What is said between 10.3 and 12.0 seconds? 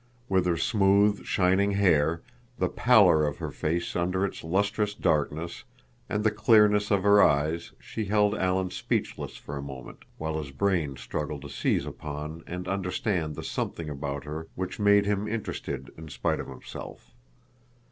his brain struggled to seize